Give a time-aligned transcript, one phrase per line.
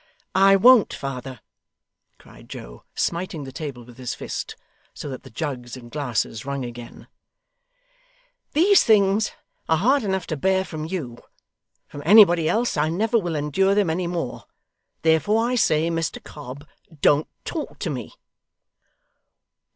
[0.33, 1.41] 'I won't, father,'
[2.17, 4.55] cried Joe, smiting the table with his fist,
[4.95, 7.07] so that the jugs and glasses rung again;
[8.53, 9.33] 'these things
[9.69, 11.19] are hard enough to bear from you;
[11.87, 14.45] from anybody else I never will endure them any more.
[15.03, 16.67] Therefore I say, Mr Cobb,
[17.01, 18.15] don't talk to me.